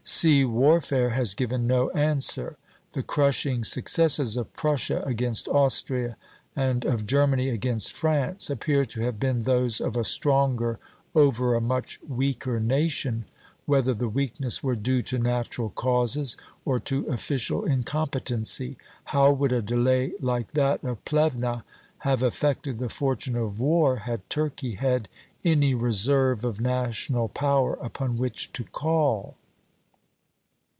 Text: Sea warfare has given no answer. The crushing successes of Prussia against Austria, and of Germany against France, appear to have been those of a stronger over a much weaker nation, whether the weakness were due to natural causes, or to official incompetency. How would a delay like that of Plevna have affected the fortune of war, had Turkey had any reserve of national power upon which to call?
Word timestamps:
Sea 0.03 0.45
warfare 0.45 1.11
has 1.11 1.35
given 1.35 1.67
no 1.67 1.91
answer. 1.91 2.57
The 2.93 3.03
crushing 3.03 3.63
successes 3.63 4.35
of 4.35 4.51
Prussia 4.53 5.03
against 5.05 5.47
Austria, 5.47 6.17
and 6.55 6.83
of 6.85 7.05
Germany 7.05 7.49
against 7.49 7.93
France, 7.93 8.49
appear 8.49 8.83
to 8.87 9.01
have 9.03 9.19
been 9.19 9.43
those 9.43 9.79
of 9.79 9.95
a 9.95 10.03
stronger 10.03 10.79
over 11.13 11.53
a 11.53 11.61
much 11.61 11.99
weaker 12.07 12.59
nation, 12.59 13.25
whether 13.67 13.93
the 13.93 14.09
weakness 14.09 14.63
were 14.63 14.75
due 14.75 15.03
to 15.03 15.19
natural 15.19 15.69
causes, 15.69 16.35
or 16.65 16.79
to 16.79 17.05
official 17.05 17.63
incompetency. 17.63 18.77
How 19.05 19.31
would 19.31 19.51
a 19.51 19.61
delay 19.61 20.13
like 20.19 20.53
that 20.53 20.83
of 20.83 21.05
Plevna 21.05 21.63
have 21.99 22.23
affected 22.23 22.79
the 22.79 22.89
fortune 22.89 23.35
of 23.35 23.59
war, 23.59 23.97
had 23.97 24.27
Turkey 24.31 24.73
had 24.75 25.07
any 25.45 25.75
reserve 25.75 26.43
of 26.43 26.59
national 26.59 27.29
power 27.29 27.75
upon 27.75 28.17
which 28.17 28.51
to 28.53 28.63
call? 28.63 29.35